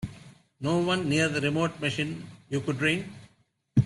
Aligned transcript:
No 0.59 0.79
one 0.79 1.07
near 1.07 1.29
the 1.29 1.39
remote 1.41 1.79
machine 1.79 2.25
you 2.49 2.59
could 2.61 2.81
ring? 2.81 3.13